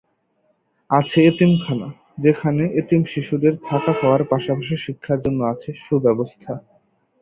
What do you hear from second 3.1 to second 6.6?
শিশুদের থাকা খাওয়ার পাশাপাশি শিক্ষার জন্য আছে সুব্যবস্থা।